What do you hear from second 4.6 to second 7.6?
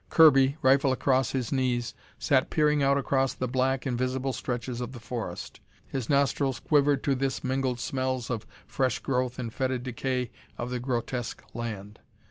of the forest. His nostrils quivered to this